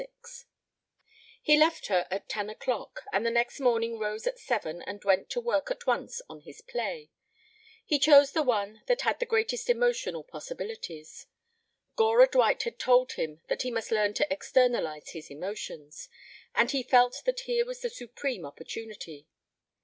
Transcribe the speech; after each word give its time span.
XXXVI 0.01 0.45
He 1.43 1.57
left 1.59 1.85
her 1.85 2.07
at 2.09 2.27
ten 2.27 2.49
o'clock, 2.49 3.03
and 3.13 3.23
the 3.23 3.29
next 3.29 3.59
morning 3.59 3.99
rose 3.99 4.25
at 4.25 4.39
seven 4.39 4.81
and 4.81 5.03
went 5.03 5.29
to 5.29 5.39
work 5.39 5.69
at 5.69 5.85
once 5.85 6.23
on 6.27 6.39
his 6.39 6.61
play. 6.61 7.11
He 7.85 7.99
chose 7.99 8.31
the 8.31 8.41
one 8.41 8.81
that 8.87 9.01
had 9.01 9.19
the 9.19 9.27
greatest 9.27 9.69
emotional 9.69 10.23
possibilities. 10.23 11.27
Gora 11.97 12.25
Dwight 12.27 12.63
had 12.63 12.79
told 12.79 13.11
him 13.11 13.41
that 13.47 13.61
he 13.61 13.69
must 13.69 13.91
learn 13.91 14.15
to 14.15 14.33
"externalize 14.33 15.09
his 15.11 15.29
emotions," 15.29 16.09
and 16.55 16.71
he 16.71 16.81
felt 16.81 17.21
that 17.25 17.41
here 17.41 17.63
was 17.63 17.81
the 17.81 17.89
supreme 17.91 18.43
opportunity. 18.43 19.27